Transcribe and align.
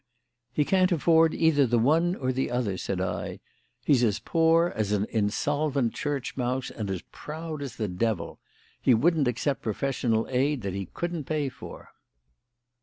"He 0.51 0.65
can't 0.65 0.91
afford 0.91 1.35
either 1.35 1.67
the 1.67 1.77
one 1.77 2.15
or 2.15 2.31
the 2.33 2.49
other," 2.49 2.75
said 2.75 2.99
I. 2.99 3.39
"He's 3.85 4.03
as 4.03 4.17
poor 4.17 4.69
as 4.69 4.91
an 4.91 5.05
insolvent 5.11 5.93
church 5.93 6.35
mouse 6.35 6.71
and 6.71 6.89
as 6.89 7.03
proud 7.11 7.61
as 7.61 7.75
the 7.75 7.87
devil. 7.87 8.39
He 8.81 8.95
wouldn't 8.95 9.27
accept 9.27 9.61
professional 9.61 10.27
aid 10.31 10.63
that 10.63 10.73
he 10.73 10.87
couldn't 10.87 11.25
pay 11.25 11.49
for." 11.49 11.89